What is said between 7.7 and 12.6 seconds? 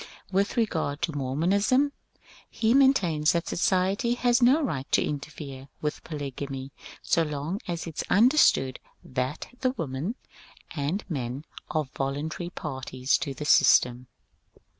it is understood that the women and men are voluntary